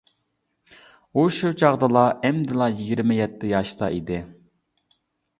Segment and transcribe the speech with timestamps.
[1.17, 4.19] ئۇ، شۇ چاغدىلا ئەمدىلا يىگىرمە يەتتە ياشتا ئىدى.